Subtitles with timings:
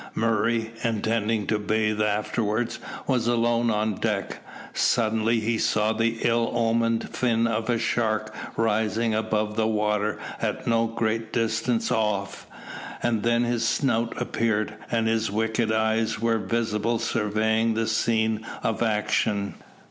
[0.15, 4.39] Murray, intending to bathe afterwards, was alone on deck.
[4.73, 10.65] Suddenly he saw the ill omened fin of a shark rising above the water at
[10.65, 12.47] no great distance off,
[13.03, 18.81] and then his snout appeared, and his wicked eyes were visible surveying the scene of
[18.81, 19.53] action.